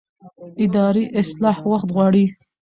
اداري 0.63 1.03
اصلاح 1.19 1.57
وخت 1.71 1.89
غواړي 1.95 2.25